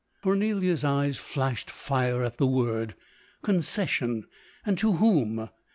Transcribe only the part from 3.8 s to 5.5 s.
sion! and to whom